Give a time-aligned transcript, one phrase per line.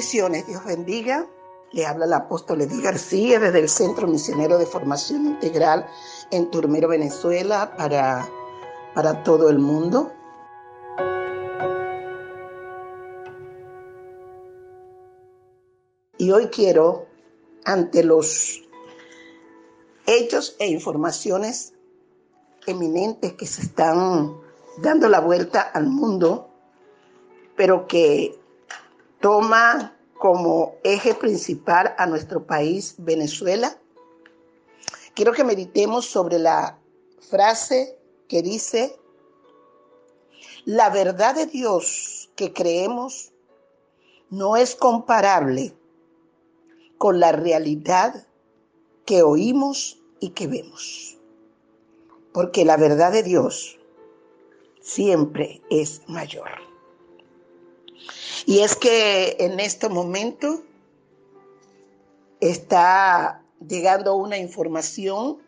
[0.00, 1.26] Dios bendiga.
[1.72, 5.86] Le habla el apóstol Edith García desde el Centro Misionero de Formación Integral
[6.30, 8.26] en Turmero, Venezuela, para,
[8.94, 10.10] para todo el mundo.
[16.16, 17.06] Y hoy quiero,
[17.66, 18.62] ante los
[20.06, 21.74] hechos e informaciones
[22.66, 24.34] eminentes que se están
[24.78, 26.48] dando la vuelta al mundo,
[27.54, 28.39] pero que
[29.20, 33.78] toma como eje principal a nuestro país, Venezuela,
[35.14, 36.78] quiero que meditemos sobre la
[37.30, 37.98] frase
[38.28, 38.98] que dice,
[40.64, 43.32] la verdad de Dios que creemos
[44.30, 45.74] no es comparable
[46.98, 48.26] con la realidad
[49.06, 51.18] que oímos y que vemos.
[52.32, 53.78] Porque la verdad de Dios
[54.80, 56.69] siempre es mayor.
[58.46, 60.62] Y es que en este momento
[62.40, 65.38] está llegando una información,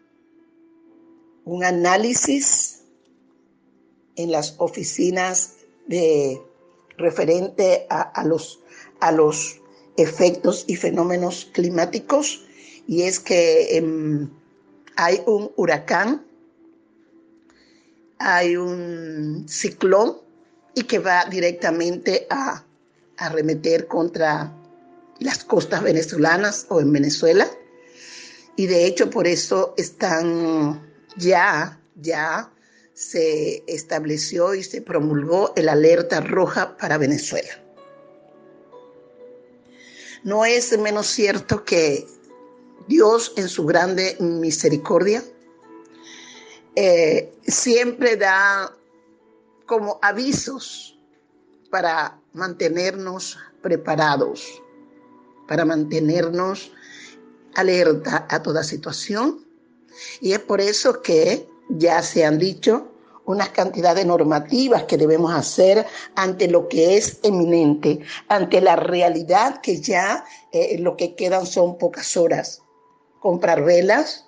[1.44, 2.82] un análisis
[4.16, 5.54] en las oficinas
[5.86, 6.40] de
[6.98, 8.60] referente a, los,
[9.00, 9.60] a los
[9.96, 12.44] efectos y fenómenos climáticos.
[12.86, 14.30] Y es que em,
[14.96, 16.26] hay un huracán,
[18.18, 20.18] hay un ciclón
[20.74, 22.64] y que va directamente a
[23.26, 24.52] arremeter contra
[25.18, 27.48] las costas venezolanas o en Venezuela.
[28.56, 32.52] Y de hecho por eso están ya, ya
[32.94, 37.62] se estableció y se promulgó el alerta roja para Venezuela.
[40.24, 42.06] No es menos cierto que
[42.86, 45.22] Dios en su grande misericordia
[46.76, 48.76] eh, siempre da
[49.66, 50.98] como avisos
[51.72, 54.62] para mantenernos preparados,
[55.48, 56.70] para mantenernos
[57.54, 59.46] alerta a toda situación.
[60.20, 62.92] Y es por eso que ya se han dicho
[63.24, 69.80] unas cantidades normativas que debemos hacer ante lo que es eminente, ante la realidad que
[69.80, 72.60] ya eh, lo que quedan son pocas horas.
[73.18, 74.26] Comprar velas,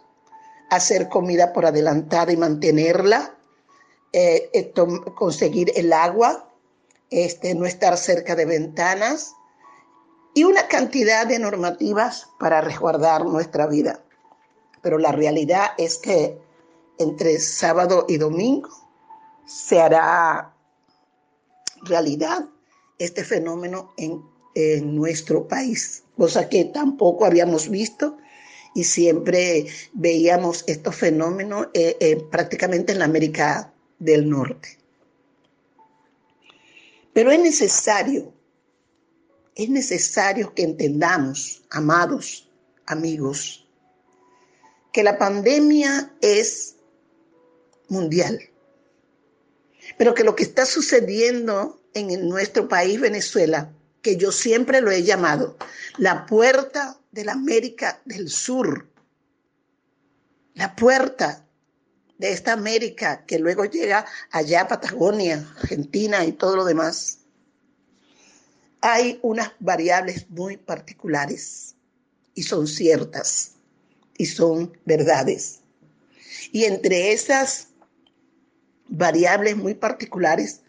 [0.71, 3.37] hacer comida por adelantada y mantenerla,
[4.15, 4.73] eh, eh,
[5.15, 6.49] conseguir el agua,
[7.15, 9.37] este, no estar cerca de ventanas
[10.35, 14.03] y una cantidad de normativas para resguardar nuestra vida.
[14.83, 16.37] Pero la realidad es que
[16.99, 18.69] entre sábado y domingo
[19.47, 20.53] se hará
[21.83, 22.49] realidad
[22.99, 24.35] este fenómeno en,
[24.85, 28.19] nuestro país, cosa que tampoco habíamos visto
[28.73, 34.84] y siempre veíamos estos fenómenos eh, eh, prácticamente en la América del Norte.
[37.15, 38.35] Pero es necesario,
[39.55, 42.51] es necesario que entendamos, amados
[42.87, 43.67] amigos,
[44.93, 46.75] que la pandemia es
[47.89, 48.41] mundial,
[49.97, 55.05] pero que lo que está sucediendo en nuestro país, Venezuela, que yo siempre lo he
[55.05, 55.57] llamado
[55.97, 58.89] la puerta de la América del Sur,
[60.55, 61.44] la puerta
[62.19, 67.19] de esta América que luego llega allá Patagonia, Argentina y todo lo demás,
[68.81, 71.75] hay unas variables muy particulares
[72.35, 73.53] y son ciertas
[74.17, 75.61] y son verdades.
[76.53, 77.69] Y entre esas
[78.89, 80.61] variables muy particulares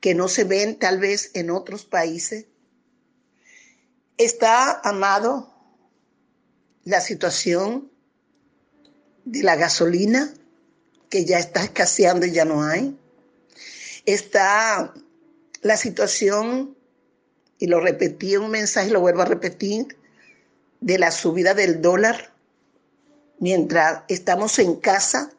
[0.00, 2.46] que no se ven tal vez en otros países,
[4.16, 5.54] está, amado,
[6.84, 7.90] la situación
[9.24, 10.32] de la gasolina,
[11.10, 12.96] que ya está escaseando y ya no hay.
[14.06, 14.94] Está
[15.62, 16.76] la situación,
[17.58, 19.96] y lo repetí un mensaje, lo vuelvo a repetir,
[20.80, 22.32] de la subida del dólar
[23.40, 25.32] mientras estamos en casa,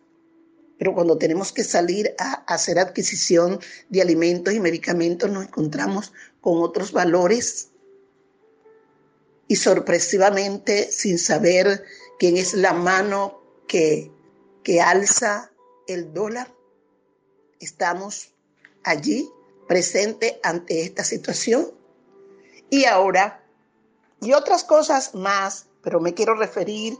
[0.77, 6.62] pero cuando tenemos que salir a hacer adquisición de alimentos y medicamentos nos encontramos con
[6.62, 7.69] otros valores
[9.48, 11.83] y sorpresivamente sin saber
[12.18, 14.12] quién es la mano que,
[14.63, 15.51] que alza
[15.94, 16.53] el dólar,
[17.59, 18.31] estamos
[18.83, 19.30] allí
[19.68, 21.71] presente ante esta situación.
[22.69, 23.44] y ahora,
[24.21, 26.97] y otras cosas más, pero me quiero referir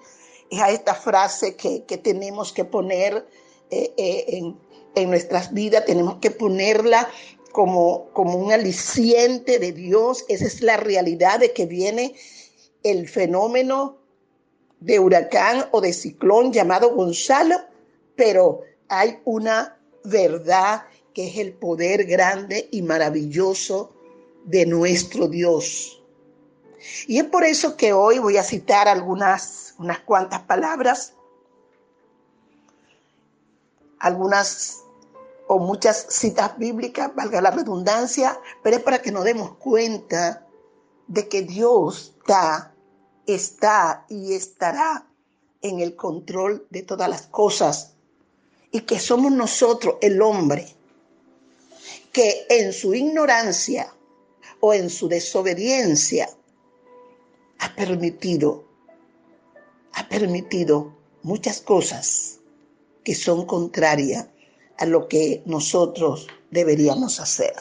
[0.60, 3.28] a esta frase que, tenemos que poner
[3.70, 4.58] eh, eh, en,
[4.96, 7.08] en, nuestras vidas, tenemos que ponerla
[7.52, 10.26] como, como un aliciente de Dios.
[10.28, 12.16] Esa es la realidad de que viene
[12.84, 13.98] el fenómeno
[14.80, 17.58] de huracán o de ciclón llamado Gonzalo,
[18.16, 20.84] pero hay una verdad
[21.14, 23.94] que es el poder grande y maravilloso
[24.46, 26.02] de nuestro Dios.
[27.08, 31.14] Y es por eso que hoy voy a citar algunas, unas cuantas palabras,
[34.00, 34.84] algunas
[35.48, 40.46] o muchas citas bíblicas, valga la redundancia, pero es para que nos demos cuenta
[41.08, 42.74] de que Dios está,
[43.26, 45.08] está y estará
[45.62, 47.96] en el control de todas las cosas
[48.72, 50.68] y que somos nosotros, el hombre,
[52.12, 53.94] que en su ignorancia
[54.60, 56.30] o en su desobediencia
[57.60, 58.66] ha permitido,
[59.94, 62.40] ha permitido muchas cosas
[63.04, 64.28] que son contrarias
[64.78, 67.54] a lo que nosotros deberíamos hacer.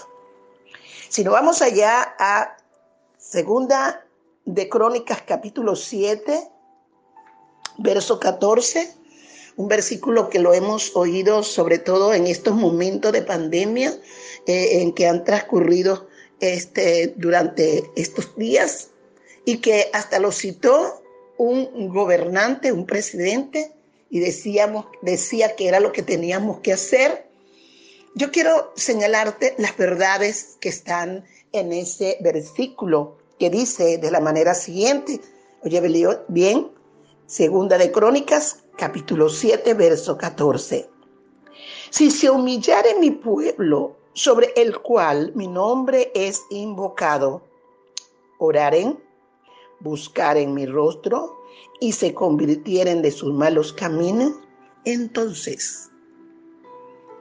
[1.08, 2.56] Si nos vamos allá a
[3.16, 4.06] segunda
[4.44, 6.48] de Crónicas capítulo 7,
[7.78, 8.97] verso 14,
[9.58, 13.92] un versículo que lo hemos oído sobre todo en estos momentos de pandemia
[14.46, 16.06] eh, en que han transcurrido
[16.38, 18.90] este, durante estos días
[19.44, 21.02] y que hasta lo citó
[21.38, 23.72] un gobernante, un presidente,
[24.10, 27.28] y decíamos, decía que era lo que teníamos que hacer.
[28.14, 34.54] Yo quiero señalarte las verdades que están en ese versículo que dice de la manera
[34.54, 35.20] siguiente,
[35.62, 35.80] oye
[36.28, 36.70] bien,
[37.26, 40.88] segunda de Crónicas, capítulo 7, verso 14.
[41.90, 47.42] Si se humillare mi pueblo, sobre el cual mi nombre es invocado,
[48.38, 48.98] oraren,
[49.80, 51.36] buscaren mi rostro
[51.80, 54.32] y se convirtieren de sus malos caminos,
[54.84, 55.90] entonces,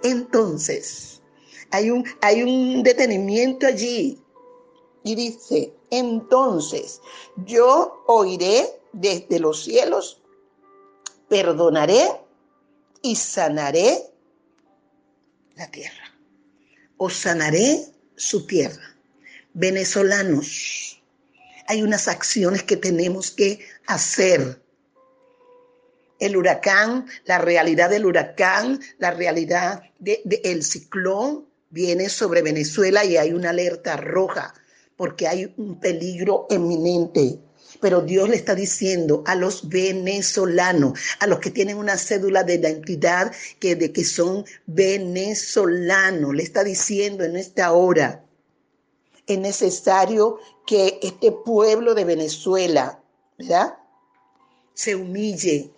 [0.04, 1.24] entonces,
[1.72, 4.22] hay un, hay un detenimiento allí
[5.04, 7.02] y dice, entonces
[7.46, 10.22] yo oiré desde los cielos,
[11.30, 12.10] perdonaré
[13.02, 14.04] y sanaré
[15.56, 16.08] la tierra
[16.98, 17.86] os sanaré
[18.16, 18.96] su tierra.
[19.54, 21.02] Venezolanos,
[21.68, 24.62] hay unas acciones que tenemos que hacer.
[26.20, 33.34] El huracán, la realidad del huracán, la realidad del ciclón viene sobre Venezuela y hay
[33.34, 34.54] una alerta roja
[34.96, 37.40] porque hay un peligro eminente.
[37.80, 42.56] Pero Dios le está diciendo a los venezolanos, a los que tienen una cédula de
[42.56, 48.24] identidad que, de que son venezolanos, le está diciendo en esta hora,
[49.28, 53.00] es necesario que este pueblo de Venezuela,
[53.38, 53.78] ¿verdad?
[54.74, 55.72] Se humille.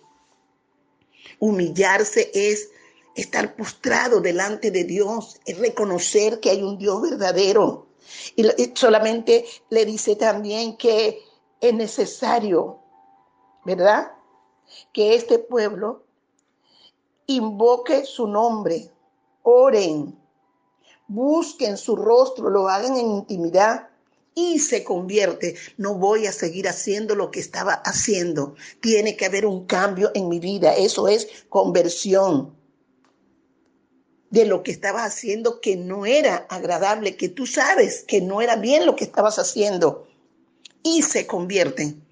[1.38, 2.68] Humillarse es
[3.14, 7.88] estar postrado delante de Dios, es reconocer que hay un Dios verdadero.
[8.36, 8.44] Y
[8.74, 11.22] solamente le dice también que
[11.60, 12.78] es necesario,
[13.64, 14.12] ¿verdad?
[14.92, 16.04] Que este pueblo
[17.26, 18.90] invoque su nombre,
[19.42, 20.18] oren,
[21.06, 23.88] busquen su rostro, lo hagan en intimidad
[24.34, 25.56] y se convierte.
[25.76, 28.54] No voy a seguir haciendo lo que estaba haciendo.
[28.80, 30.74] Tiene que haber un cambio en mi vida.
[30.74, 32.54] Eso es conversión
[34.30, 38.54] de lo que estabas haciendo que no era agradable, que tú sabes que no era
[38.56, 40.06] bien lo que estabas haciendo
[40.82, 42.02] y se convierten.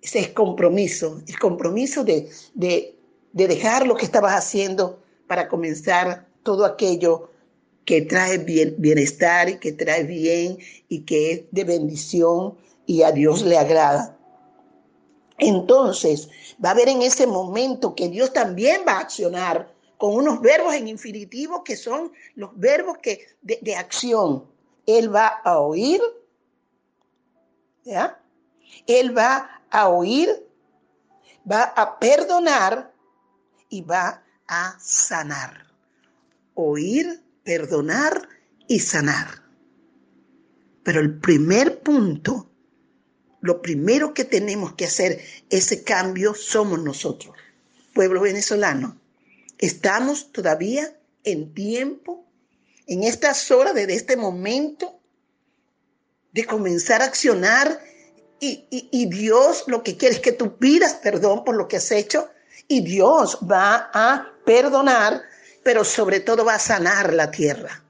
[0.00, 2.94] Ese es compromiso, el compromiso de, de,
[3.32, 7.30] dejar lo que estabas haciendo para comenzar todo aquello
[7.84, 10.58] que trae bien, bienestar y que trae bien
[10.88, 12.56] y que es de bendición
[12.86, 14.16] y a Dios le agrada.
[15.38, 16.28] Entonces,
[16.64, 20.74] va a haber en ese momento que Dios también va a accionar con unos verbos
[20.74, 24.44] en infinitivo que son los verbos que, de, de acción.
[24.86, 26.00] Él va a oír,
[27.88, 28.20] ¿ya?
[28.86, 30.28] Él va a oír,
[31.50, 32.92] va a perdonar
[33.68, 35.66] y va a sanar.
[36.54, 38.28] Oír, perdonar
[38.66, 39.42] y sanar.
[40.82, 42.50] Pero el primer punto,
[43.40, 47.34] lo primero que tenemos que hacer ese cambio somos nosotros,
[47.94, 49.00] pueblo venezolano.
[49.58, 52.26] Estamos todavía en tiempo,
[52.86, 54.97] en estas horas, desde este momento,
[56.32, 57.80] de comenzar a accionar
[58.40, 62.30] y, Dios lo que quiere es que tú pidas perdón por lo que has hecho
[62.68, 65.22] y Dios va a perdonar,
[65.62, 67.82] pero sobre todo va a sanar la tierra.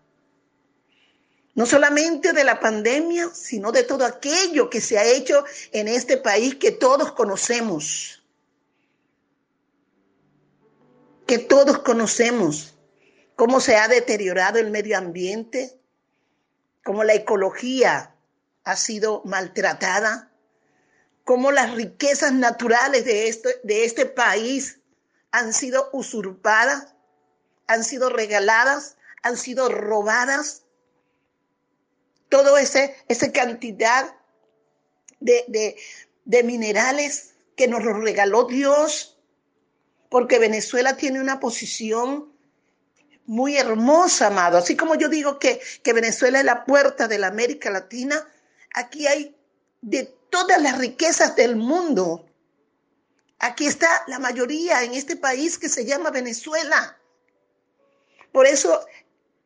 [1.55, 6.17] no solamente de la pandemia, sino de todo aquello que se ha hecho en este
[6.17, 8.23] país que todos conocemos.
[11.27, 12.79] Que todos conocemos
[13.35, 15.77] cómo se ha deteriorado el medio ambiente,
[16.85, 18.15] cómo la ecología
[18.69, 20.31] ha sido maltratada,
[21.25, 24.81] cómo las riquezas naturales de este, de este país
[25.31, 26.95] han sido usurpadas,
[27.67, 30.65] han sido regaladas, han sido robadas
[32.29, 34.15] todo ese, esa cantidad
[35.21, 35.77] de,
[36.27, 39.19] de minerales que nos regaló Dios,
[40.11, 42.31] porque Venezuela tiene una posición
[43.25, 44.59] muy hermosa, amado.
[44.59, 48.29] Así como yo digo que, que Venezuela es la puerta de la América Latina,
[48.75, 49.37] aquí hay
[49.81, 52.27] de todas las riquezas del mundo.
[53.39, 56.97] Aquí está la mayoría en este país que se llama Venezuela.
[58.33, 58.81] Por eso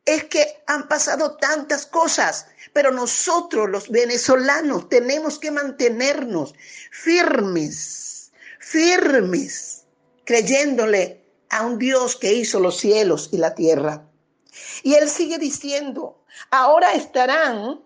[0.05, 6.55] es que han pasado tantas cosas, pero nosotros los venezolanos tenemos que mantenernos
[6.91, 9.85] firmes, firmes,
[10.25, 14.09] creyéndole a un Dios que hizo los cielos y la tierra.
[14.83, 17.81] Y él sigue diciendo, ahora estarán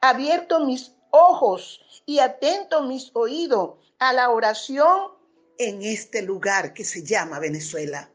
[0.00, 5.12] abiertos mis ojos y atentos mis oídos a la oración
[5.58, 8.10] en este lugar que se llama Venezuela.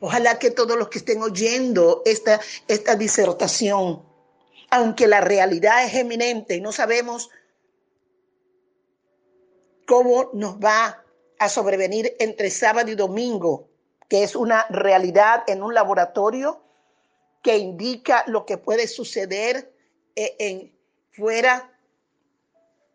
[0.00, 4.04] Ojalá que todos los que estén oyendo esta, esta disertación,
[4.70, 7.28] aunque la realidad es eminente y no sabemos
[9.86, 11.04] cómo nos va
[11.38, 13.68] a sobrevenir entre sábado y domingo,
[14.08, 16.62] que es una realidad en un laboratorio
[17.42, 19.74] que indica lo que puede suceder
[20.14, 20.79] eh, en,
[21.12, 21.70] fuera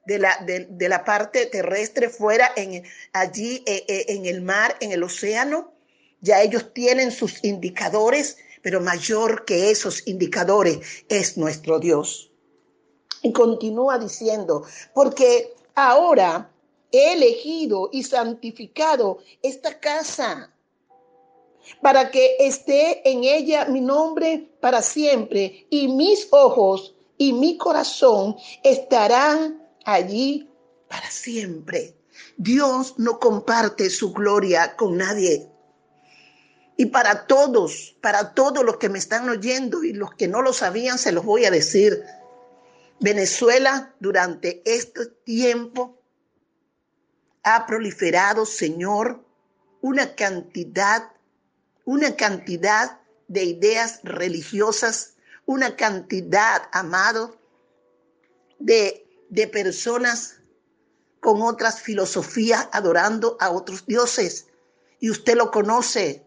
[0.05, 4.91] de la, de, la, parte terrestre, fuera en, allí eh, eh, en el mar, en
[4.91, 5.73] el océano.
[6.21, 12.31] Ya ellos tienen sus indicadores, pero mayor que esos indicadores es nuestro Dios.
[13.21, 16.51] Y continúa diciendo, porque ahora
[16.91, 20.51] he elegido y santificado esta casa
[21.81, 28.35] para que esté en ella mi nombre para siempre y mis ojos y mi corazón
[28.63, 30.49] estarán allí
[30.87, 31.95] para siempre.
[32.37, 35.49] Dios no comparte su gloria con nadie.
[36.77, 40.51] Y para todos, para todos los que me están oyendo y los que no lo
[40.51, 42.03] sabían, se los voy a decir.
[42.99, 46.01] Venezuela durante este tiempo
[47.43, 49.25] ha proliferado, Señor,
[49.81, 51.11] una cantidad,
[51.85, 55.14] una cantidad de ideas religiosas,
[55.45, 57.37] una cantidad, amado,
[58.59, 60.39] de, de personas
[61.19, 64.47] con otras filosofías adorando a otros dioses.
[64.99, 66.25] Y usted lo conoce,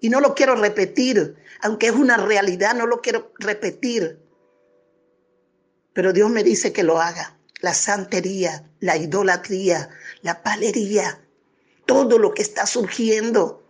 [0.00, 4.18] y no lo quiero repetir, aunque es una realidad, no lo quiero repetir.
[5.92, 7.38] Pero Dios me dice que lo haga.
[7.60, 9.90] La santería, la idolatría,
[10.22, 11.24] la palería,
[11.86, 13.62] todo lo que está surgiendo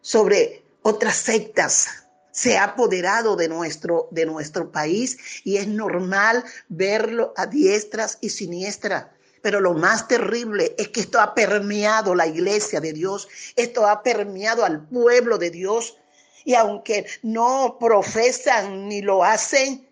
[0.00, 2.01] sobre otras sectas
[2.32, 8.30] se ha apoderado de nuestro, de nuestro país y es normal verlo a diestras y
[8.30, 9.06] siniestras.
[9.42, 14.02] Pero lo más terrible es que esto ha permeado la iglesia de Dios, esto ha
[14.02, 15.96] permeado al pueblo de Dios.
[16.44, 19.88] Y aunque no profesan ni lo hacen,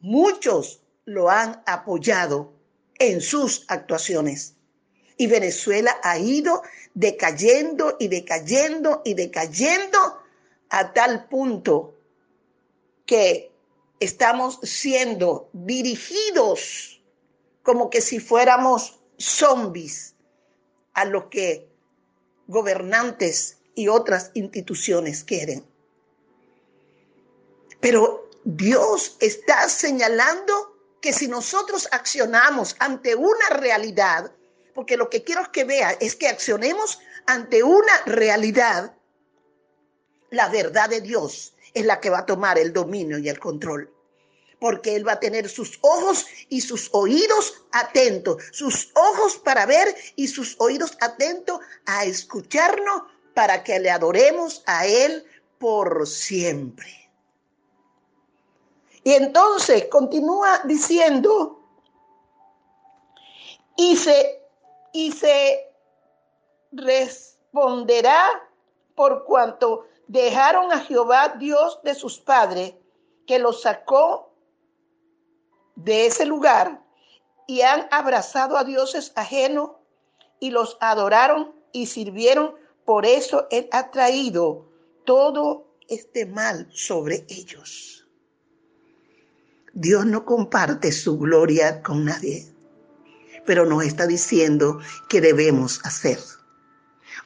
[0.00, 2.52] muchos lo han apoyado
[2.98, 4.54] en sus actuaciones.
[5.16, 6.62] Y Venezuela ha ido
[6.94, 10.21] decayendo y decayendo y decayendo
[10.72, 11.94] a tal punto
[13.04, 13.52] que
[14.00, 17.02] estamos siendo dirigidos
[17.62, 20.14] como que si fuéramos zombies
[20.94, 21.68] a lo que
[22.46, 25.64] gobernantes y otras instituciones quieren.
[27.80, 34.32] Pero Dios está señalando que si nosotros accionamos ante una realidad,
[34.74, 38.96] porque lo que quiero que vea es que accionemos ante una realidad,
[40.32, 43.92] la verdad de Dios es la que va a tomar el dominio y el control
[44.62, 49.92] porque Él va a tener sus ojos y sus oídos atentos, sus ojos para ver
[50.14, 53.02] y sus oídos atentos a escucharnos
[53.34, 55.26] para que le adoremos a Él
[55.58, 57.10] por siempre.
[59.02, 61.60] Y entonces continúa diciendo,
[63.76, 64.44] y se,
[64.92, 65.72] y se
[66.70, 68.48] responderá
[68.94, 72.74] por cuanto dejaron a Jehová Dios de sus padres,
[73.26, 74.34] que los sacó
[75.74, 76.82] de ese lugar
[77.46, 79.70] y han abrazado a dioses ajenos
[80.38, 82.54] y los adoraron y sirvieron.
[82.84, 84.68] Por eso Él ha traído
[85.06, 88.06] todo este mal sobre ellos.
[89.72, 92.52] Dios no comparte su gloria con nadie,
[93.46, 94.78] pero nos está diciendo
[95.08, 96.18] que debemos hacer.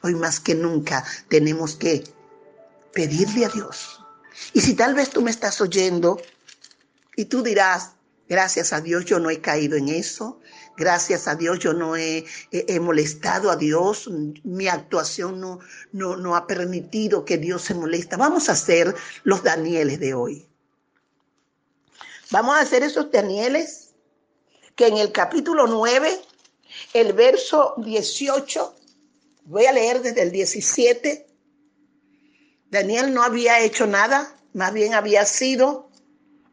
[0.03, 2.03] Hoy más que nunca tenemos que
[2.97, 3.99] pedirle a Dios.
[4.53, 6.19] Y si tal vez tú me estás oyendo
[7.15, 7.91] y tú dirás,
[8.27, 10.39] gracias a Dios yo no he caído en eso,
[10.75, 12.25] gracias a Dios yo no he,
[12.81, 14.09] molestado a Dios,
[14.43, 15.59] mi actuación no,
[15.91, 18.17] no, no ha permitido que Dios se molesta.
[18.17, 20.47] Vamos a hacer los Danieles de hoy.
[22.31, 23.91] Vamos a hacer esos Danieles
[24.75, 26.19] que en el capítulo 9,
[26.93, 28.75] el verso 18,
[29.45, 31.26] voy a leer desde el 17,
[32.69, 35.89] Daniel no había hecho nada, más bien había sido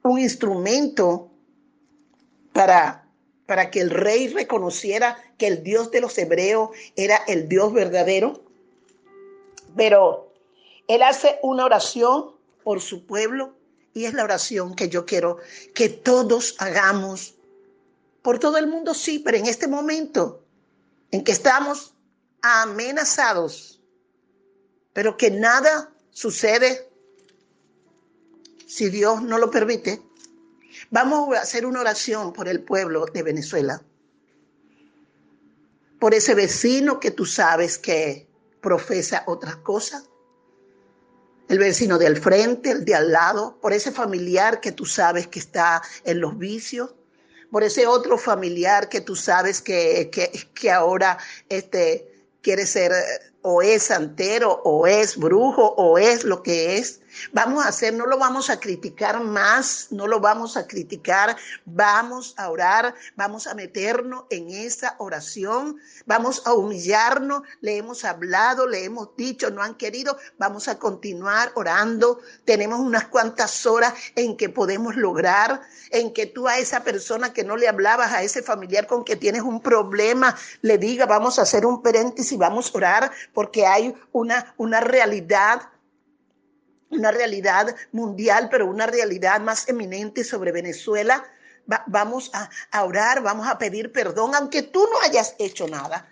[0.02, 1.30] un instrumento
[2.52, 3.08] para,
[3.46, 8.44] para que el rey reconociera que el Dios de los hebreos era el Dios verdadero.
[9.76, 10.32] Pero
[10.86, 13.54] él hace una oración por su pueblo
[13.92, 15.38] y es la oración que yo quiero
[15.74, 17.34] que todos hagamos
[18.22, 20.42] por todo el mundo, sí, pero en este momento
[21.10, 21.94] en que estamos
[22.40, 23.80] amenazados,
[24.92, 26.88] pero que nada sucede
[28.66, 30.00] si Dios no lo permite.
[30.90, 33.82] Vamos a hacer una oración por el pueblo de Venezuela,
[35.98, 38.26] por ese vecino que tú sabes que
[38.60, 40.02] profesa otra cosa,
[41.48, 45.38] el vecino del frente, el de al lado, por ese familiar que tú sabes que
[45.38, 46.94] está en los vicios,
[47.50, 51.18] por ese otro familiar que tú sabes que, que, que ahora
[51.48, 52.13] este,
[52.44, 52.92] quiere ser
[53.42, 57.00] o es santero, o es brujo, o es lo que es.
[57.32, 62.34] Vamos a hacer, no lo vamos a criticar más, no lo vamos a criticar, vamos
[62.36, 68.84] a orar, vamos a meternos en esa oración, vamos a humillarnos, le hemos hablado, le
[68.84, 72.20] hemos dicho, no han querido, vamos a continuar orando.
[72.44, 77.44] Tenemos unas cuantas horas en que podemos lograr, en que tú a esa persona que
[77.44, 81.42] no le hablabas, a ese familiar con que tienes un problema, le diga, vamos a
[81.42, 85.62] hacer un paréntesis, vamos a orar porque hay una, una realidad
[86.96, 91.24] una realidad mundial, pero una realidad más eminente sobre Venezuela.
[91.86, 96.08] vamos a, orar, vamos a pedir perdón, aunque tú no hayas hecho nada.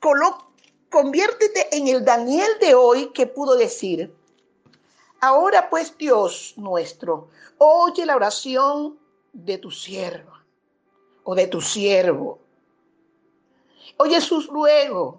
[0.00, 0.52] Colo
[0.88, 4.14] conviértete en el Daniel de hoy que pudo decir,
[5.20, 7.28] ahora pues Dios nuestro,
[7.58, 8.98] oye la oración
[9.32, 10.32] de tu siervo
[11.24, 12.40] o de tu siervo.
[13.98, 15.16] Oye sus ruegos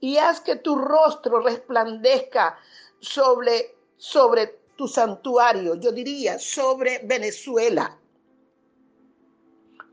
[0.00, 2.58] y haz que tu rostro resplandezca
[3.00, 7.98] sobre, sobre tu santuario, yo diría, sobre Venezuela,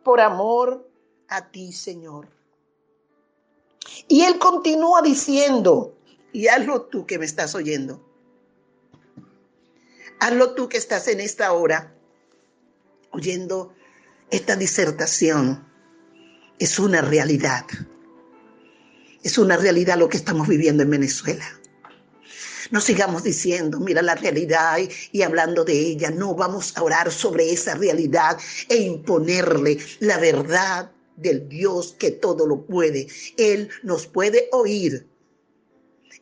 [0.01, 0.89] por amor
[1.27, 2.29] a ti, Señor.
[4.07, 5.93] Y él continúa diciendo,
[6.31, 8.01] y hazlo tú que me estás oyendo,
[10.21, 11.93] hazlo tú que estás en esta hora
[13.11, 13.73] oyendo
[14.31, 15.67] esta disertación,
[16.59, 17.65] es una realidad.
[19.21, 21.45] Es una realidad lo que estamos viviendo en Venezuela.
[22.69, 24.77] No sigamos diciendo, mira la realidad
[25.11, 26.11] y, hablando de ella.
[26.11, 28.37] No, vamos a orar sobre esa realidad
[28.69, 33.07] e imponerle la verdad del Dios que todo lo puede.
[33.37, 35.07] Él nos puede oír.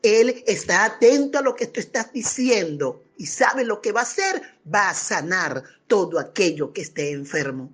[0.04, 4.04] Él está atento a lo que tú estás diciendo y sabe lo que va a
[4.04, 4.42] hacer.
[4.72, 7.72] Va a sanar todo aquello que esté enfermo.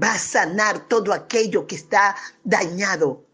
[0.00, 3.25] Va a sanar todo aquello que está dañado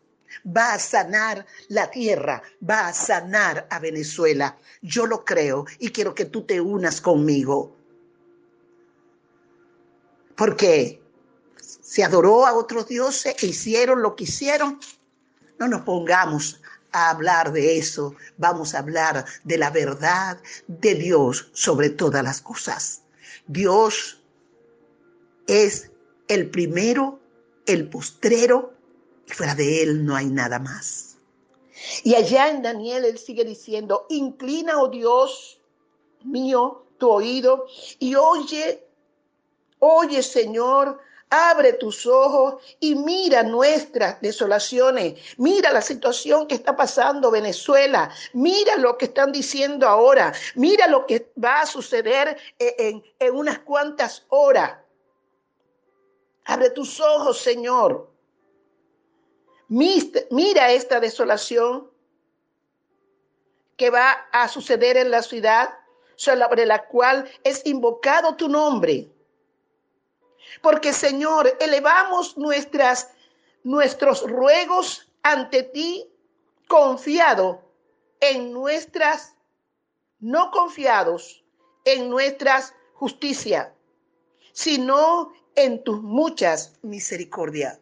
[0.44, 4.56] va a sanar la tierra, va a sanar a Venezuela.
[4.80, 7.76] Yo lo creo y quiero que tú te unas conmigo.
[10.36, 11.02] Porque
[11.56, 14.80] se adoró a otros dioses e hicieron lo que hicieron.
[15.58, 16.60] No nos pongamos
[16.92, 22.40] a hablar de eso, vamos a hablar de la verdad de Dios sobre todas las
[22.40, 23.02] cosas.
[23.46, 24.22] Dios
[25.46, 25.90] es
[26.28, 27.20] el primero,
[27.66, 28.74] el postrero
[29.26, 31.16] fuera de él no hay nada más.
[32.04, 35.60] Y allá en Daniel él sigue diciendo, inclina, oh Dios
[36.24, 37.66] mío, tu oído
[37.98, 38.86] y oye,
[39.80, 47.30] oye Señor, abre tus ojos y mira nuestras desolaciones, mira la situación que está pasando
[47.30, 53.34] Venezuela, mira lo que están diciendo ahora, mira lo que va a suceder en, en
[53.34, 54.78] unas cuantas horas.
[56.44, 58.11] Abre tus ojos, Señor.
[59.72, 61.90] Mira esta desolación
[63.78, 65.70] que va a suceder en la ciudad
[66.14, 69.10] sobre la cual es invocado tu nombre.
[70.60, 73.12] Porque Señor, elevamos nuestras,
[73.64, 76.06] nuestros ruegos ante ti
[76.68, 77.62] confiado
[78.20, 79.34] en nuestras,
[80.20, 81.42] no confiados
[81.86, 83.74] en nuestras justicia,
[84.52, 87.81] sino en tus muchas misericordias.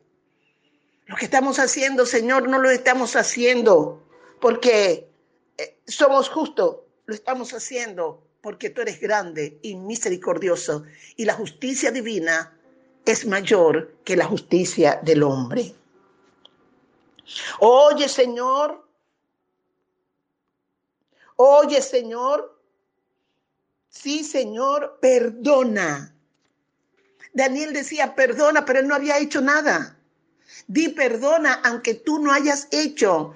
[1.11, 4.01] Lo que estamos haciendo, Señor, no lo estamos haciendo
[4.41, 5.11] porque
[5.59, 10.85] eh, somos justos, lo estamos haciendo porque tú eres grande y misericordioso
[11.17, 12.57] y la justicia divina
[13.05, 15.75] es mayor que la justicia del hombre.
[17.59, 18.87] Oye, Señor,
[21.35, 22.57] oye, Señor,
[23.89, 26.15] sí, Señor, perdona.
[27.33, 29.97] Daniel decía, perdona, pero él no había hecho nada.
[30.67, 33.35] Di perdona aunque tú no hayas hecho.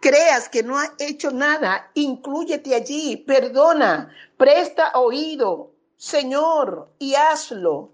[0.00, 7.90] Creas que no has hecho nada, incluyete allí, perdona, presta oído, Señor, y hazlo.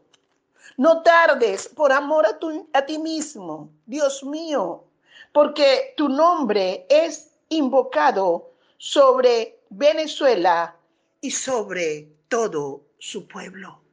[0.76, 2.38] No tardes por amor a,
[2.78, 4.84] a ti mismo, Dios mío,
[5.32, 10.76] porque tu nombre es invocado sobre Venezuela
[11.20, 13.83] y sobre todo su pueblo.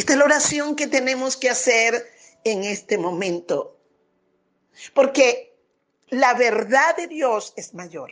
[0.00, 2.10] Esta es la oración que tenemos que hacer
[2.42, 3.76] en este momento.
[4.94, 5.54] Porque
[6.08, 8.10] la verdad de Dios es mayor.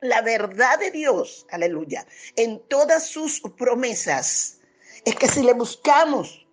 [0.00, 4.58] La verdad de Dios, aleluya, en todas sus promesas,
[5.04, 6.44] es que si le buscamos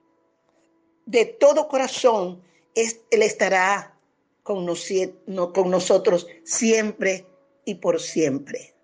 [1.07, 2.43] de todo corazón,
[2.75, 3.97] Él estará
[4.43, 7.25] con, nosotros siempre
[7.65, 8.75] y por siempre.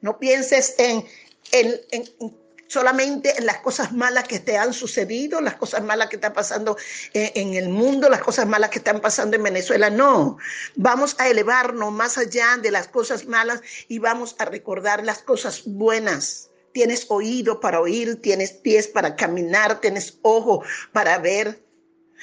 [0.00, 1.04] No pienses en,
[1.52, 2.41] en, en,
[2.72, 6.78] solamente en las cosas malas que te han sucedido, las cosas malas que están pasando
[7.12, 9.90] en, el mundo, las cosas malas que están pasando en Venezuela.
[9.90, 10.38] No,
[10.74, 15.64] vamos a elevarnos más allá de las cosas malas y vamos a recordar las cosas
[15.66, 16.48] buenas.
[16.72, 21.62] Tienes oído para oír, tienes pies para caminar, tienes ojo para ver.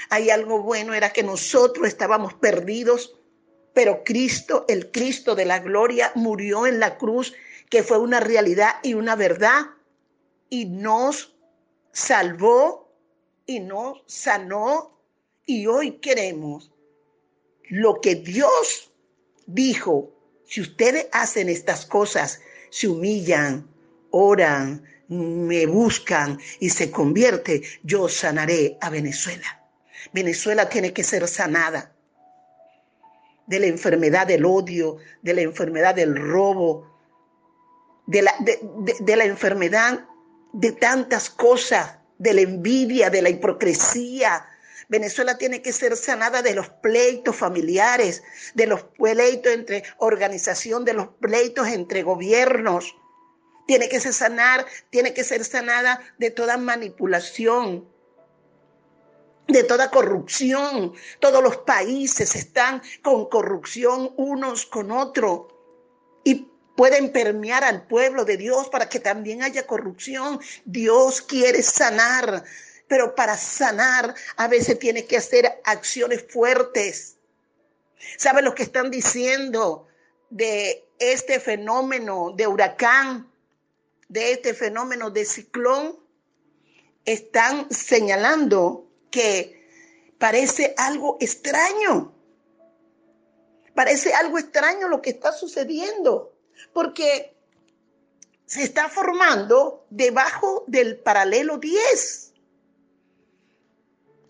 [0.10, 3.20] Hay algo bueno, era que nosotros estábamos perdidos,
[3.76, 7.36] pero Cristo, el Cristo de la gloria, murió en la cruz,
[7.70, 9.68] que fue una realidad y una verdad
[10.50, 11.36] y nos
[11.92, 12.94] salvó
[13.46, 15.00] y nos sanó
[15.46, 16.72] y hoy queremos
[17.70, 18.92] lo que Dios
[19.46, 20.12] dijo.
[20.46, 23.68] Si ustedes hacen estas cosas, se humillan,
[24.12, 29.64] oran, me buscan y se convierte, yo sanaré a Venezuela.
[30.14, 31.96] Venezuela tiene que ser sanada
[33.48, 36.88] de la enfermedad del odio, de la enfermedad del robo,
[38.06, 38.60] de la, de,
[39.00, 40.06] de la enfermedad
[40.54, 44.46] de tantas cosas, de la envidia, de la hipocresía.
[44.88, 48.24] Venezuela tiene que ser sanada de los pleitos familiares,
[48.56, 52.96] de los pleitos entre organización, de los pleitos entre gobiernos.
[53.68, 57.88] Tiene que ser sanar, tiene que ser sanada de toda manipulación,
[59.48, 60.94] de toda corrupción.
[61.20, 65.54] Todos los países están con corrupción unos con otros.
[66.24, 66.49] Y
[66.80, 70.40] pueden permear al pueblo de Dios para que también haya corrupción.
[70.64, 72.46] Dios quiere sanar,
[72.88, 77.18] pero para sanar a veces tiene que hacer acciones fuertes.
[78.18, 79.90] ¿Saben lo que están diciendo
[80.30, 83.30] de este fenómeno de huracán,
[84.08, 86.00] de este fenómeno de ciclón?
[87.04, 89.68] Están señalando que
[90.18, 92.14] parece algo extraño.
[93.76, 96.39] Parece algo extraño lo que está sucediendo
[96.74, 97.36] porque
[98.46, 102.34] se está formando debajo del paralelo 10.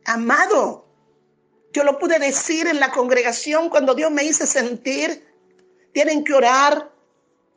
[0.05, 0.85] Amado,
[1.71, 5.25] yo lo pude decir en la congregación cuando Dios me hizo sentir,
[5.93, 6.91] tienen que orar,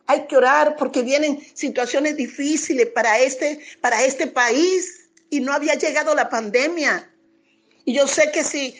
[0.06, 5.74] hay que orar porque vienen situaciones difíciles para este, para este país y no había
[5.74, 7.11] llegado la pandemia.
[7.84, 8.76] Y yo sé que si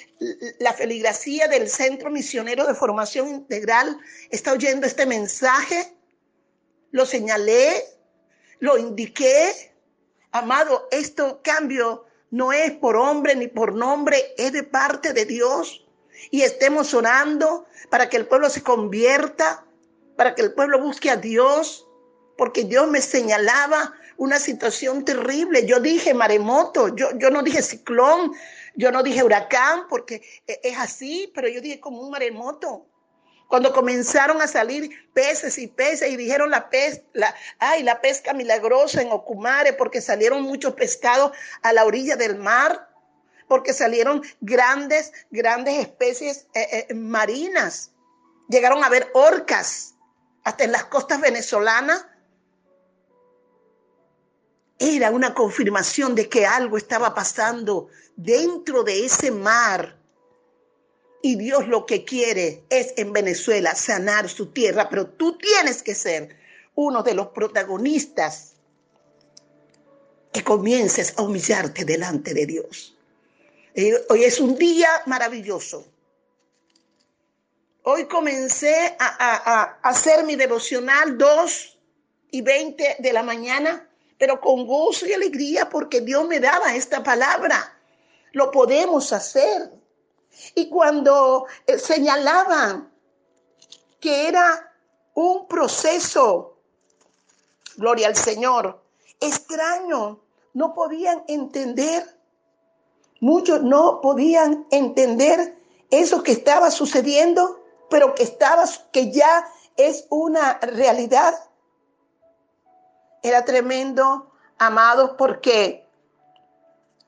[0.61, 3.99] la feligrafía del Centro Misionero de Formación Integral
[4.31, 5.93] está oyendo este mensaje,
[6.93, 7.85] lo señalé,
[8.61, 9.73] lo indiqué.
[10.31, 15.85] Amado, esto cambio no es por hombre ni por nombre, es de parte de Dios.
[16.31, 19.67] Y estemos orando para que el pueblo se convierta,
[20.17, 21.87] para que el pueblo busque a Dios,
[22.39, 25.67] porque Dios me señalaba una situación terrible.
[25.67, 28.33] Yo dije maremoto, yo, yo no dije ciclón,
[28.75, 32.87] yo no dije huracán porque e, es así, pero yo dije como un maremoto.
[33.49, 38.33] Cuando comenzaron a salir peces y peces y dijeron la pez, la, ay, la pesca
[38.33, 42.89] milagrosa en Ocumare porque salieron muchos pescados a la orilla del mar,
[43.49, 47.91] porque salieron grandes, grandes especies eh, eh, marinas.
[48.49, 49.97] Llegaron a ver orcas
[50.45, 52.07] hasta en las costas venezolanas.
[54.85, 59.97] Era una confirmación de que algo estaba pasando dentro de ese mar.
[61.23, 65.95] Y Dios lo que quiere es en Venezuela sanar su tierra, pero tú tienes que
[65.95, 66.37] ser
[66.75, 68.55] uno de los protagonistas
[70.33, 72.97] que comiences a humillarte delante de Dios.
[73.75, 75.87] Eh, hoy es un día maravilloso.
[77.85, 81.79] Hoy comencé a, hacer mi devocional 2
[82.33, 83.89] y 20 de la mañana,
[84.23, 87.77] pero con gozo y alegría porque Dios me daba esta palabra.
[88.31, 89.73] Lo podemos hacer.
[90.55, 92.89] Y cuando eh, señalaban
[93.99, 94.73] que era
[95.15, 96.57] un proceso,
[97.75, 98.81] gloria al Señor,
[99.19, 100.21] extraño,
[100.55, 102.07] no podían entender,
[103.19, 105.59] muchos no podían entender
[105.91, 111.35] eso que estaba sucediendo, pero que estaba, que ya es una realidad.
[113.23, 115.87] Era tremendo, amados, porque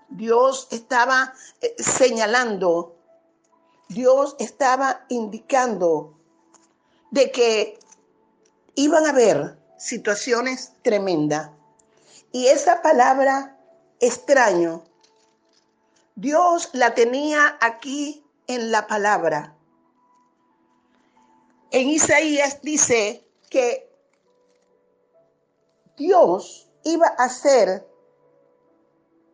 [0.09, 2.97] Dios estaba eh, señalando,
[3.89, 6.15] Dios estaba indicando
[7.11, 7.79] de que
[8.75, 11.51] iban a haber situaciones tremendas
[12.35, 13.57] y esa palabra
[14.01, 14.83] extraño,
[16.17, 19.55] Dios la tenía aquí en la palabra.
[21.71, 23.89] En Isaías dice que
[25.97, 27.87] Dios iba a hacer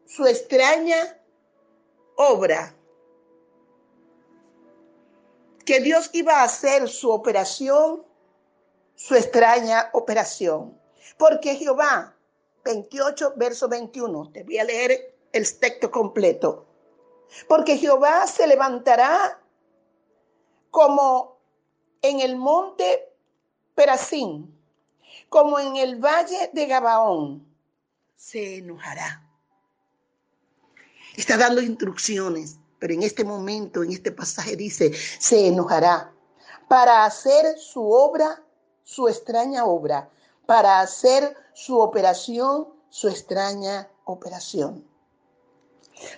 [0.07, 1.19] su extraña
[2.17, 2.75] obra,
[5.65, 8.05] que Dios iba a hacer su operación,
[8.95, 10.79] su extraña operación,
[11.17, 12.17] porque Jehová
[12.65, 14.33] 28, verso 21.
[14.33, 16.67] Te voy a leer el texto completo.
[17.49, 19.41] Porque Jehová se levantará
[20.71, 21.39] como
[22.03, 23.13] en el monte
[23.75, 24.60] Perasín,
[25.29, 27.47] como en el valle de Gabaón.
[28.17, 29.27] Se enojará.
[31.17, 36.13] Está dando instrucciones, pero en este momento, en este pasaje dice, se enojará
[36.69, 38.43] para hacer su obra,
[38.85, 40.09] su extraña obra,
[40.47, 44.85] para hacer su operación, su extraña operación.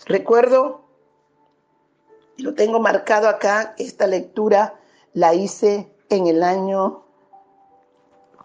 [0.06, 0.84] Recuerdo,
[2.36, 4.78] y lo tengo marcado acá, esta lectura
[5.12, 7.01] la hice en el año,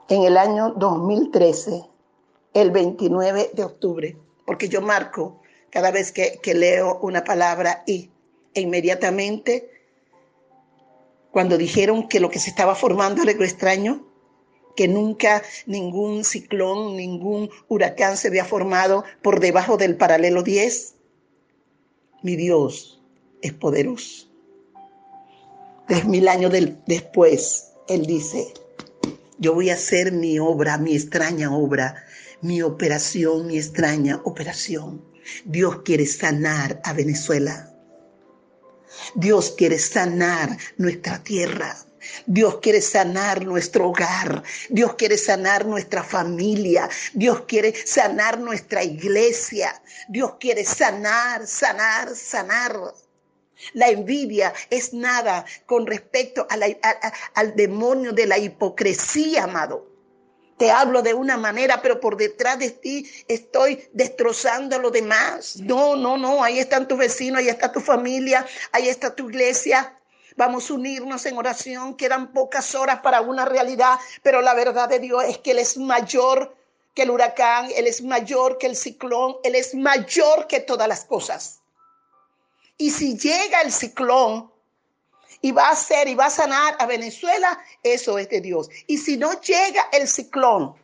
[0.10, 1.84] en el año 2013,
[2.54, 8.10] el 29 de octubre, porque yo marco cada vez que, que leo una palabra y
[8.54, 9.70] e inmediatamente
[11.32, 14.08] cuando dijeron que lo que se estaba formando era algo extraño,
[14.76, 20.96] que nunca ningún ciclón, ningún huracán se había formado por debajo del paralelo 10.
[22.24, 23.02] Mi Dios
[23.42, 24.28] es poderoso.
[25.88, 26.52] Tres mil años
[26.86, 28.54] después, Él dice,
[29.40, 32.04] yo voy a hacer mi obra, mi extraña obra,
[32.42, 35.04] mi operación, mi extraña operación.
[35.46, 37.74] Dios quiere sanar a Venezuela.
[39.16, 41.76] Dios quiere sanar nuestra tierra.
[42.26, 44.44] Dios quiere sanar nuestro hogar.
[44.70, 46.90] Dios quiere sanar nuestra familia.
[47.14, 49.82] Dios quiere sanar nuestra iglesia.
[50.08, 52.94] Dios quiere sanar, sanar, sanar.
[53.74, 59.88] La envidia es nada con respecto al demonio de la hipocresía, amado.
[60.58, 65.58] Te hablo de una manera, pero por detrás de ti estoy destrozando a lo demás.
[65.58, 66.44] No, no, no.
[66.44, 69.94] Ahí están tus vecinos, ahí está tu familia, ahí está tu iglesia.
[70.36, 71.96] Vamos a unirnos en oración.
[71.96, 75.78] Quedan pocas horas para una realidad, pero la verdad de Dios es que Él es
[75.78, 76.56] mayor
[76.96, 81.06] que el huracán, Él es mayor que el ciclón, Él es mayor que todas las
[81.06, 81.60] cosas.
[82.78, 84.52] Y si llega el ciclón
[85.42, 88.70] y va a ser y va a sanar a Venezuela, eso es de Dios.
[88.88, 90.76] Y si no llega el ciclón,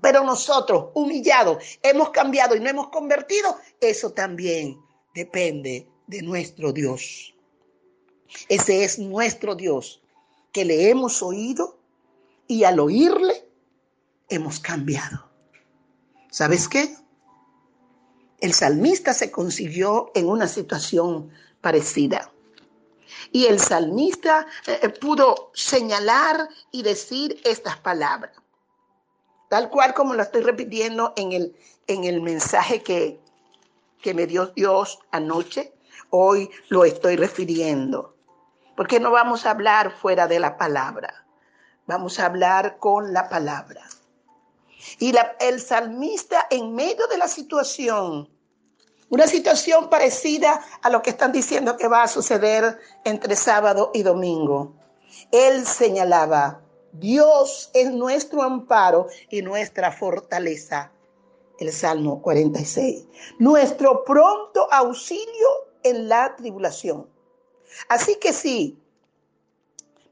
[0.00, 4.78] pero nosotros, humillados, hemos cambiado y no hemos convertido, eso también
[5.14, 7.34] depende de nuestro Dios.
[8.48, 10.02] Ese es nuestro Dios,
[10.52, 11.78] que le hemos oído
[12.46, 13.46] y al oírle
[14.28, 15.30] hemos cambiado.
[16.30, 16.96] ¿Sabes qué?
[18.42, 22.28] El salmista se consiguió en una situación parecida.
[23.30, 28.32] Y el salmista eh, pudo señalar y decir estas palabras,
[29.48, 33.20] tal cual como lo estoy repitiendo en el, en el mensaje que,
[34.02, 35.72] que me dio Dios anoche,
[36.10, 38.16] hoy lo estoy refiriendo.
[38.76, 41.24] Porque no vamos a hablar fuera de la palabra,
[41.86, 43.86] vamos a hablar con la palabra.
[44.98, 48.31] Y el salmista en medio de la situación,
[49.12, 54.02] una situación parecida a lo que están diciendo que va a suceder entre sábado y
[54.02, 54.72] domingo,
[55.30, 60.92] él señalaba, Dios es nuestro amparo y nuestra fortaleza.
[61.58, 63.04] El Salmo 46.
[63.38, 65.48] Nuestro pronto auxilio
[65.82, 67.06] en la tribulación.
[67.90, 68.78] Así que sí,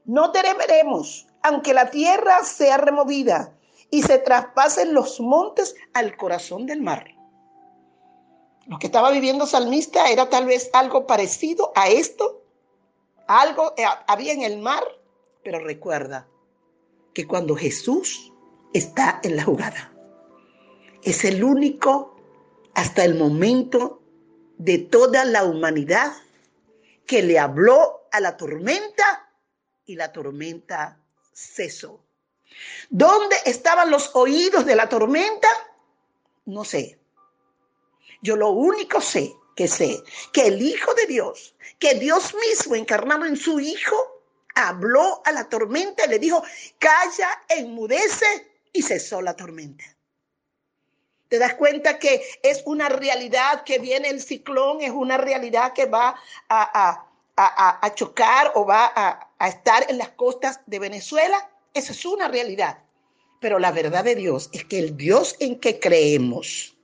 [0.05, 3.51] no temeremos, aunque la tierra sea removida
[3.89, 7.15] y se traspasen los montes al corazón del mar.
[8.67, 12.43] Lo que estaba viviendo Salmista era tal vez algo parecido a esto.
[13.27, 14.83] Algo eh, había en el mar,
[15.43, 16.27] pero recuerda
[17.13, 18.31] que cuando Jesús
[18.73, 19.91] está en la jugada,
[21.03, 22.15] es el único
[22.73, 24.01] hasta el momento
[24.57, 26.13] de toda la humanidad
[27.05, 29.33] que le habló a la tormenta
[29.85, 30.99] y la tormenta
[31.33, 32.03] cesó.
[32.89, 35.47] ¿Dónde estaban los oídos de la tormenta?
[36.45, 37.00] No sé.
[38.21, 43.25] Yo lo único sé que sé que el Hijo de Dios, que Dios mismo encarnado
[43.25, 43.95] en su Hijo,
[44.55, 46.43] habló a la tormenta y le dijo,
[46.77, 48.25] calla, enmudece
[48.73, 49.83] y cesó la tormenta.
[51.29, 55.85] ¿Te das cuenta que es una realidad que viene el ciclón, es una realidad que
[55.85, 56.15] va
[56.49, 57.07] a,
[57.37, 61.49] a chocar o va a estar en las costas de Venezuela?
[61.73, 62.79] Esa es una realidad.
[63.39, 66.75] Pero la verdad de Dios es que el Dios en que creemos,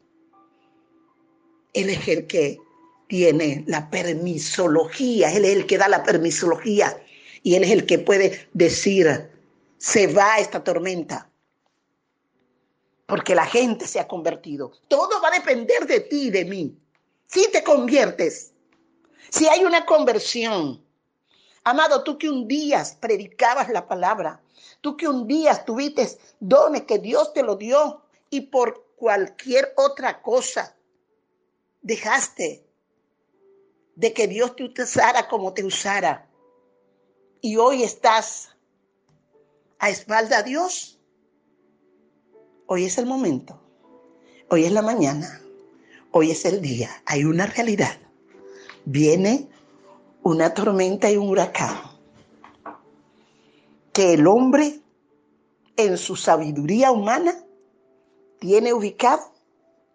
[1.73, 2.59] Él es el que
[3.07, 7.01] tiene la permisología, Él es el que da la permisología
[7.43, 9.29] y Él es el que puede decir,
[9.77, 11.29] se va esta tormenta,
[13.05, 14.71] porque la gente se ha convertido.
[14.87, 16.77] Todo va a depender de ti y de mí.
[17.27, 18.51] Si te conviertes,
[19.29, 20.83] si hay una conversión,
[21.63, 24.41] amado, tú que un día predicabas la palabra,
[24.81, 26.07] Tú que un día tuviste
[26.39, 30.76] dones que Dios te lo dio y por cualquier otra cosa
[31.87, 32.65] dejaste
[33.95, 36.29] de que Dios te usara como te usara.
[37.41, 38.49] Y hoy estás
[39.79, 40.99] a espalda a Dios.
[42.65, 43.61] Hoy es el momento.
[44.49, 45.41] Hoy es la mañana.
[46.11, 46.89] Hoy es el día.
[47.05, 47.97] Hay una realidad.
[48.83, 49.47] Viene
[50.23, 51.79] una tormenta y un huracán
[53.93, 54.81] que el hombre
[55.77, 57.33] en su sabiduría humana
[58.39, 59.33] tiene ubicado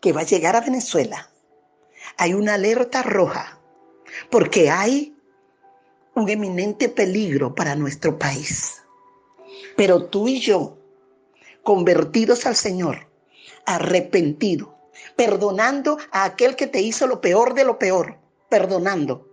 [0.00, 1.31] que va a llegar a Venezuela.
[2.16, 3.58] Hay una alerta roja
[4.30, 5.14] porque hay
[6.14, 8.82] un eminente peligro para nuestro país.
[9.76, 10.76] Pero tú y yo,
[11.62, 13.08] convertidos al Señor,
[13.64, 14.68] arrepentidos,
[15.16, 19.28] perdonando a aquel que te hizo lo peor de lo peor, perdonando,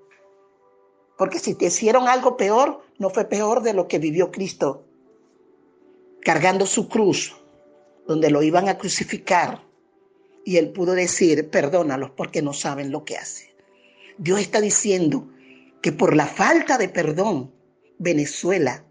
[1.18, 4.86] porque si te hicieron algo peor, no fue peor de lo que vivió Cristo,
[6.22, 7.36] cargando su cruz,
[8.08, 9.62] donde lo iban a crucificar.
[10.46, 13.50] Y él pudo decir, perdónalos porque no saben lo que hacen.
[14.18, 15.30] Dios está diciendo
[15.82, 17.54] que por la falta de perdón,
[17.98, 18.84] Venezuela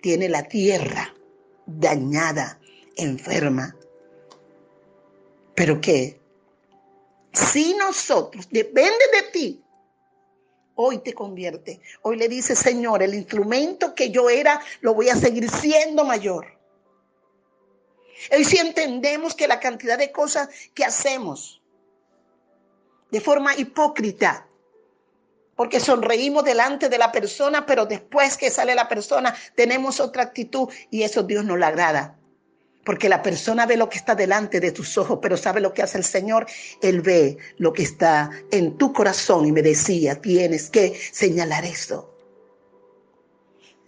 [0.00, 1.14] tiene la tierra
[1.66, 2.60] dañada,
[2.96, 3.76] enferma.
[5.54, 6.20] Pero que
[7.32, 9.64] si nosotros, depende de ti,
[10.74, 11.80] hoy te convierte.
[12.02, 16.55] Hoy le dice, Señor, el instrumento que yo era, lo voy a seguir siendo mayor.
[18.32, 21.62] Hoy sí entendemos que la cantidad de cosas que hacemos
[23.10, 24.46] de forma hipócrita,
[25.54, 30.68] porque sonreímos delante de la persona, pero después que sale la persona tenemos otra actitud
[30.90, 32.18] y eso Dios no le agrada.
[32.84, 35.82] Porque la persona ve lo que está delante de tus ojos, pero sabe lo que
[35.82, 36.46] hace el Señor.
[36.80, 42.15] Él ve lo que está en tu corazón y me decía, tienes que señalar eso.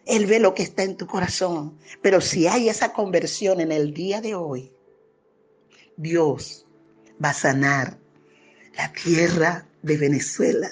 [0.09, 1.79] Él ve lo que está en tu corazón.
[2.03, 4.73] Pero si hay esa conversión en el día de hoy,
[5.97, 6.66] Dios
[7.23, 7.99] va a sanar
[8.75, 10.71] la tierra de Venezuela.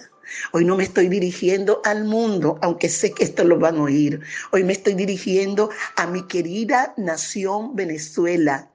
[0.52, 4.20] Hoy no me estoy dirigiendo al mundo, aunque sé que esto lo van a oír.
[4.52, 8.70] Hoy me estoy dirigiendo a mi querida nación Venezuela.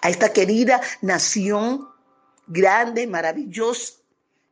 [0.00, 1.88] A esta querida nación
[2.46, 3.94] grande, maravillosa,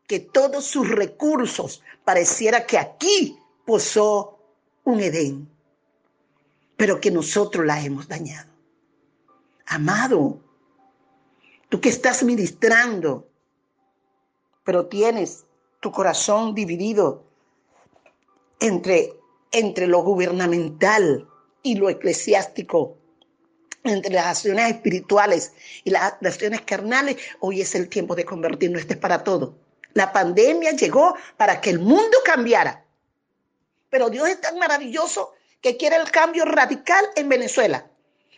[0.06, 4.41] que todos sus recursos pareciera que aquí posó
[4.84, 5.48] un Edén,
[6.76, 8.50] pero que nosotros la hemos dañado.
[9.66, 10.40] Amado,
[11.68, 13.28] tú que estás ministrando,
[14.64, 15.44] pero tienes
[15.80, 17.24] tu corazón dividido
[18.60, 19.14] entre,
[19.50, 21.28] entre lo gubernamental
[21.62, 22.96] y lo eclesiástico,
[23.84, 25.52] entre las acciones espirituales
[25.84, 29.56] y las acciones carnales, hoy es el tiempo de convertirnos, este para todo.
[29.94, 32.81] La pandemia llegó para que el mundo cambiara.
[33.92, 37.90] Pero Dios es tan maravilloso que quiere el cambio radical en Venezuela.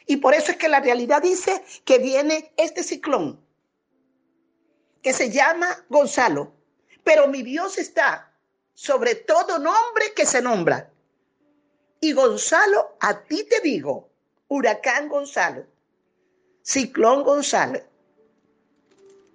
[0.05, 3.41] Y por eso es que la realidad dice que viene este ciclón
[5.01, 6.53] que se llama Gonzalo,
[7.05, 8.33] pero mi Dios está
[8.75, 10.91] sobre todo nombre que se nombra.
[12.01, 14.11] Y Gonzalo, a ti te digo,
[14.49, 15.67] huracán Gonzalo,
[16.63, 17.81] ciclón Gonzalo,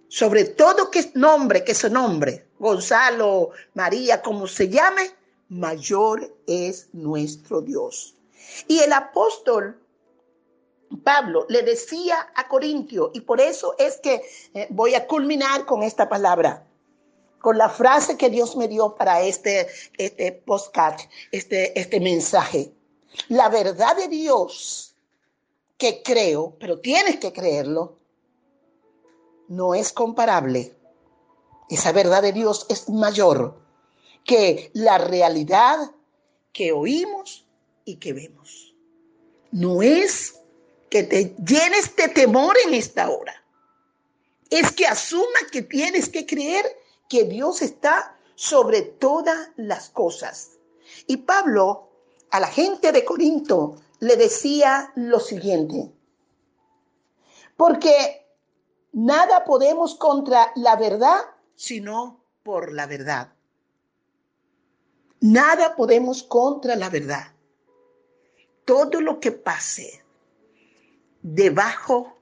[0.10, 5.19] sobre todo que nombre que se nombre, Gonzalo, María, como se llame,
[5.50, 8.16] mayor es nuestro Dios.
[8.68, 9.80] Y el apóstol
[11.04, 14.24] Pablo le decía a Corintio, y por eso es que
[14.54, 16.66] eh, voy a culminar con esta palabra,
[17.39, 21.00] con la frase que Dios me dio para este, este postcard,
[21.32, 22.74] este, este mensaje.
[23.28, 24.95] La verdad de Dios
[25.78, 27.97] que creo, pero tienes que creerlo,
[29.47, 30.76] no es comparable.
[31.70, 33.59] Esa verdad de Dios es mayor
[34.30, 35.90] que la realidad
[36.54, 37.48] que oímos
[37.84, 38.76] y que vemos.
[39.50, 40.40] No es
[40.92, 43.34] que te llenes de temor en esta hora.
[44.52, 46.64] Es que asuma que tienes que creer
[47.10, 50.52] que Dios está sobre todas las cosas.
[51.08, 51.90] Y Pablo
[52.30, 55.92] a la gente de Corinto le decía lo siguiente,
[57.58, 58.28] porque
[58.92, 61.20] nada podemos contra la verdad
[61.56, 63.34] sino por la verdad.
[65.22, 67.34] Nada podemos contra la verdad.
[68.66, 70.04] Todo lo que pase
[71.22, 72.18] debajo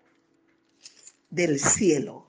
[1.29, 2.27] del cielo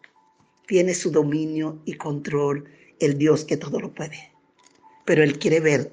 [0.66, 2.68] tiene su dominio y control
[3.00, 4.32] el Dios que todo lo puede.
[5.04, 5.92] Pero Él quiere ver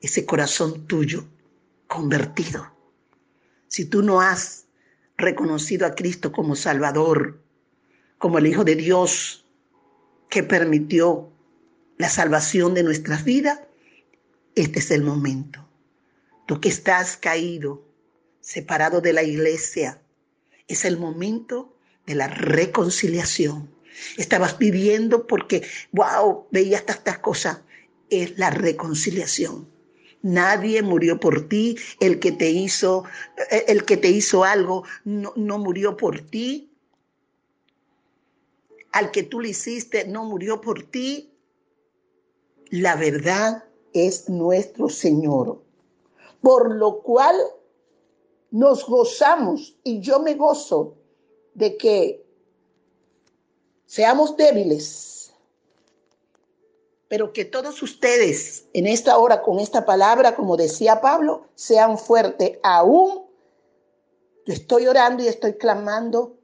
[0.00, 1.24] ese corazón tuyo
[1.88, 2.72] convertido.
[3.66, 4.66] Si tú no has
[5.16, 7.42] reconocido a Cristo como Salvador,
[8.18, 9.44] como el Hijo de Dios
[10.28, 11.30] que permitió
[11.96, 13.60] la salvación de nuestras vidas,
[14.54, 15.68] este es el momento.
[16.46, 17.84] Tú que estás caído,
[18.40, 20.02] separado de la iglesia,
[20.68, 21.76] es el momento
[22.06, 23.70] de la reconciliación.
[24.16, 27.60] Estabas viviendo porque, wow, veías tantas cosas.
[28.10, 29.68] Es la reconciliación.
[30.22, 31.78] Nadie murió por ti.
[32.00, 33.04] El que te hizo,
[33.50, 36.70] eh, el que te hizo algo no, no murió por ti.
[38.92, 41.32] Al que tú le hiciste no murió por ti.
[42.70, 43.64] La verdad
[43.94, 45.62] es nuestro Señor.
[46.42, 47.36] Por lo cual
[48.50, 50.94] nos gozamos y yo me gozo
[51.54, 52.24] de que
[53.86, 55.32] seamos débiles,
[57.08, 62.58] pero que todos ustedes en esta hora con esta palabra, como decía Pablo, sean fuertes.
[62.62, 63.22] Aún
[64.46, 66.36] yo estoy orando y estoy clamando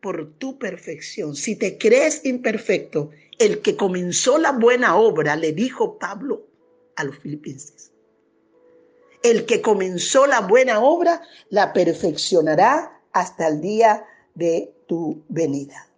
[0.00, 1.34] por tu perfección.
[1.34, 6.49] Si te crees imperfecto, el que comenzó la buena obra, le dijo Pablo
[7.00, 7.90] a los filipenses
[9.22, 15.88] el que comenzó la buena obra la perfeccionará hasta el día de tu venida.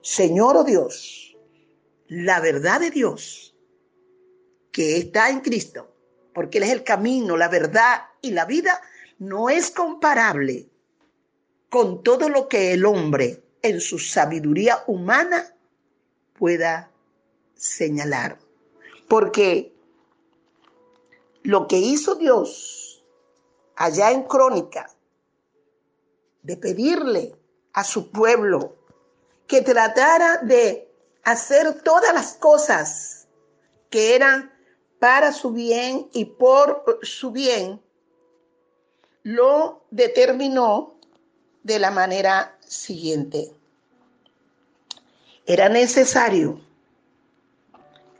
[0.00, 1.36] Señor oh Dios,
[2.08, 3.54] la verdad de Dios
[4.70, 5.94] que está en Cristo,
[6.32, 8.80] porque Él es el camino, la verdad y la vida,
[9.18, 10.68] no es comparable
[11.68, 15.54] con todo lo que el hombre en su sabiduría humana
[16.38, 16.90] pueda
[17.54, 18.38] señalar.
[19.08, 19.72] Porque
[21.42, 23.02] lo que hizo Dios
[23.76, 24.90] allá en Crónica,
[26.42, 27.34] de pedirle
[27.72, 28.76] a su pueblo
[29.46, 30.88] que tratara de
[31.24, 33.28] hacer todas las cosas
[33.90, 34.52] que eran
[34.98, 37.80] para su bien y por su bien,
[39.22, 40.94] lo determinó
[41.62, 43.52] de la manera siguiente.
[45.46, 46.60] Era necesario,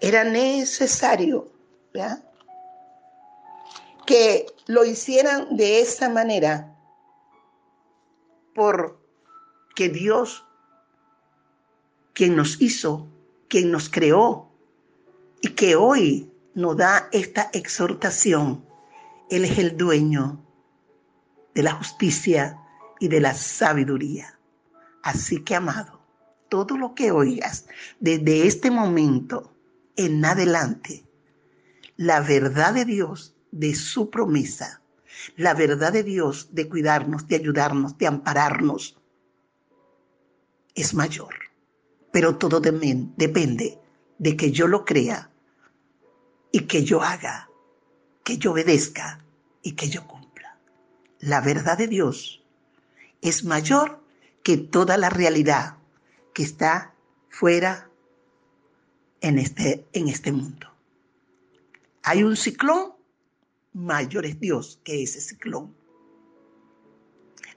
[0.01, 1.49] era necesario,
[1.95, 2.23] ¿ya?
[4.07, 6.77] Que lo hicieran de esa manera,
[8.55, 10.45] porque Dios,
[12.13, 13.09] quien nos hizo,
[13.49, 14.51] quien nos creó
[15.41, 18.65] y que hoy nos da esta exhortación,
[19.31, 20.45] Él es el dueño
[21.55, 22.59] de la justicia
[23.01, 24.39] y de la sabiduría.
[25.03, 26.01] Así que, amado,
[26.49, 27.67] todo lo que oigas
[27.99, 29.55] desde este momento
[29.97, 31.05] en adelante,
[31.97, 34.83] la verdad de Dios de su promesa,
[35.37, 38.99] la verdad de Dios de cuidarnos, de ayudarnos, de ampararnos,
[40.75, 41.35] es mayor.
[42.11, 43.79] Pero todo depende
[44.19, 45.31] de que yo lo crea
[46.51, 47.49] y que yo haga,
[48.25, 49.25] que yo obedezca
[49.63, 50.59] y que yo cumpla.
[51.21, 52.43] La verdad de Dios
[53.21, 54.03] es mayor
[54.43, 55.77] que toda la realidad
[56.35, 56.95] que está
[57.29, 57.89] fuera
[59.21, 60.69] en este, en este mundo.
[62.03, 62.92] Hay un ciclón
[63.73, 65.75] mayor es Dios que ese ciclón.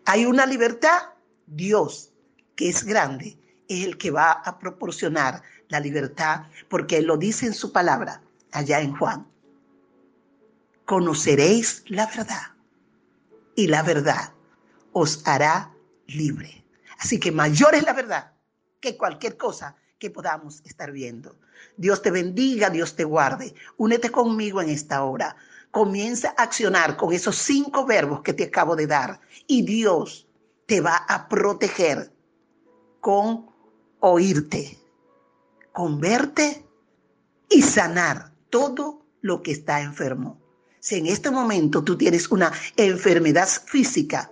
[0.06, 1.10] Hay una libertad,
[1.48, 2.12] Dios,
[2.56, 3.38] que es grande,
[3.68, 8.22] es el que va a proporcionar la libertad, porque Él lo dice en su palabra,
[8.52, 9.28] allá en Juan.
[10.86, 12.54] Conoceréis la verdad
[13.56, 14.34] y la verdad
[14.92, 15.74] os hará
[16.08, 16.64] libre.
[17.00, 18.34] Así que mayor es la verdad
[18.80, 21.36] que cualquier cosa que podamos estar viendo.
[21.78, 23.56] Dios te bendiga, Dios te guarde.
[23.78, 25.36] Únete conmigo en esta hora
[25.76, 30.26] comienza a accionar con esos cinco verbos que te acabo de dar y Dios
[30.68, 32.14] te va a proteger
[33.02, 33.48] con
[34.00, 34.80] oírte,
[35.74, 36.66] con verte
[37.50, 40.40] y sanar todo lo que está enfermo.
[40.80, 44.32] Si en este momento tú tienes una enfermedad física,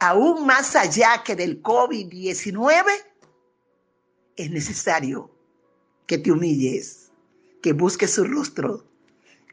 [0.00, 2.84] aún más allá que del COVID-19,
[4.34, 5.30] es necesario
[6.08, 7.12] que te humilles,
[7.62, 8.84] que busques su rostro,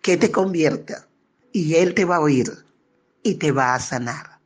[0.02, 1.06] que te convierta
[1.52, 2.52] y Él te va a oír
[3.24, 4.40] y te va a sanar.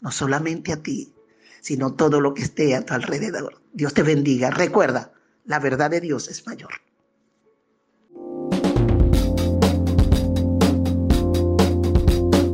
[0.00, 1.12] No solamente a ti,
[1.60, 3.60] sino todo lo que esté a tu alrededor.
[3.72, 4.50] Dios te bendiga.
[4.50, 5.12] Recuerda,
[5.44, 6.70] la verdad de Dios es mayor.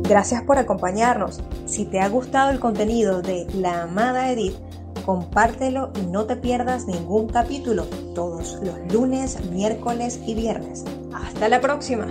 [0.07, 1.41] Gracias por acompañarnos.
[1.65, 4.55] Si te ha gustado el contenido de La Amada Edith,
[5.03, 10.85] compártelo y no te pierdas ningún capítulo todos los lunes, miércoles y viernes.
[11.11, 12.05] Hasta la próxima.